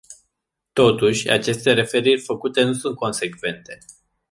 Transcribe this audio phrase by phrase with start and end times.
[0.73, 3.77] Totuși, aceste referiri făcute nu sunt consecvente.